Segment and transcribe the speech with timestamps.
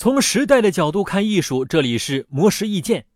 [0.00, 3.06] 从时代的角度看艺术，这里是魔石意见。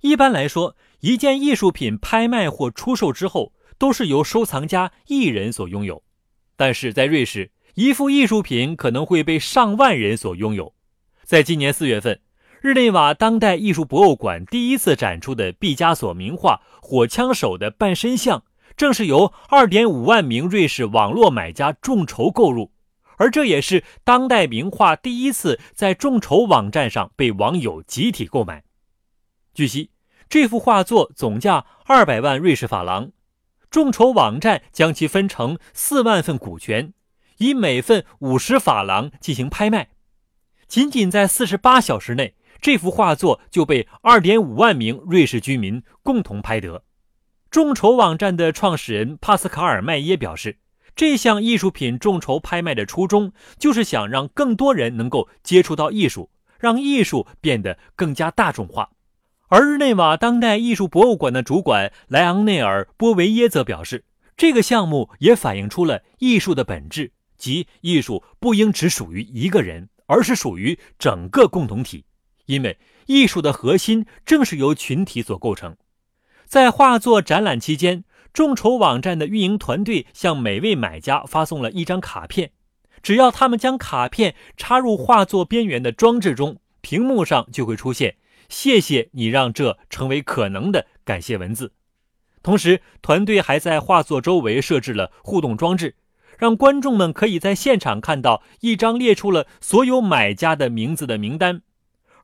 [0.00, 6.02] 一般来说，一件艺术品拍卖或出售之后，都是由收藏家一人所拥有。
[6.56, 10.72] 但是在瑞士，一幅艺术品可能会被上万人所拥有。
[11.24, 12.18] 在今年四月份，
[12.62, 18.38] 日内瓦当代艺术博物馆第一次展出的毕加索名画《火枪手的半身像》，
[18.78, 22.70] 正是由2.5万名瑞士网络买家众筹购入。
[23.16, 28.64] 而这也是当代名画第一次在众筹网站上被网友集体购买。
[29.52, 29.90] 据悉，
[30.28, 33.12] 这幅画作总价二百万瑞士法郎，
[33.70, 36.92] 众筹网站将其分成四万份股权，
[37.38, 39.90] 以每份五十法郎进行拍卖。
[40.66, 46.84] 仅仅在四十八小时内，这幅画作就被二点五万名瑞士居民共同拍得。
[47.50, 50.58] 众筹网站的创始人帕斯卡尔·麦耶表示。
[50.96, 56.30] 这项艺术品众筹拍卖的初衷，就是想让更多人能够接触到艺术，
[56.60, 58.90] 让艺术变得更加大众化。
[59.48, 64.04] 而日内瓦当代艺术博物馆的主管莱昂内尔·波维耶则表示，
[64.36, 72.04] 这个项目也反映出了艺术的本质，即艺术不应只属于一个人，而是属于整个共同体，
[72.46, 75.76] 因为艺术的核心正是由群体所构成。
[76.46, 78.04] 在画作展览期间。
[78.34, 82.50] 众筹网站的运营团队向每位买家发送了一张卡片，
[83.00, 88.16] 只要他们将卡片插入画作边缘的装置中，屏幕上就会出现
[88.50, 91.70] “谢谢你让这成为可能”的感谢文字。
[92.42, 95.94] 同时，团队还在画作周围设置了互动装置，
[96.36, 101.62] 让观众们可以在现场看到一张列出了所有买家的名字的名单，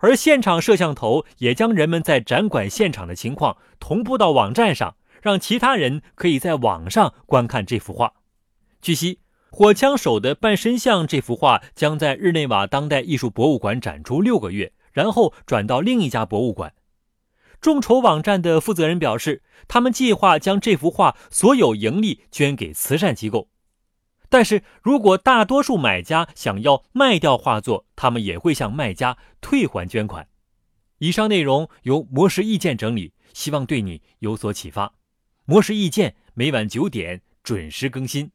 [0.00, 4.96] 而现场摄像头也将人们在展馆现场的情况同步到网站上。
[5.22, 8.12] 让其他人可以在网上观看这幅画。
[8.80, 9.14] 据悉，
[9.50, 16.72] 《火枪手的半身像》这幅画将在日内瓦当代艺术博物馆展出六个月，然后转到另一家博物馆。
[17.60, 23.48] 众筹网站的负责人表示，他们计划将这幅画所有盈利捐给慈善机构。
[24.30, 30.28] 但是如果大多数买家想要卖掉画作，他们也会向卖家退还捐款。
[30.98, 34.94] 以上内容由魔石意见整理，希望对你有所启发。
[35.50, 38.30] 模式意见每晚九点准时更新。